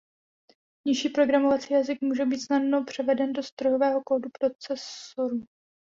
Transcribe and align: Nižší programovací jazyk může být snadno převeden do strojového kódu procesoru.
Nižší 0.85 1.09
programovací 1.09 1.73
jazyk 1.73 2.01
může 2.01 2.25
být 2.25 2.39
snadno 2.41 2.83
převeden 2.83 3.33
do 3.33 3.43
strojového 3.43 4.01
kódu 4.03 4.29
procesoru. 4.39 5.45